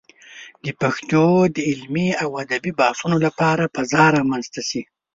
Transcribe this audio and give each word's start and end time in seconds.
د 0.63 0.67
پښتو 0.81 1.23
د 1.55 1.57
علمي 1.69 2.09
او 2.23 2.29
ادبي 2.43 2.71
بحثونو 2.79 3.17
لپاره 3.25 3.71
فضا 3.75 4.03
رامنځته 4.17 4.61
شي. 4.69 4.81